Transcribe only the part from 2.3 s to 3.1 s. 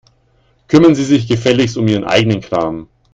Kram.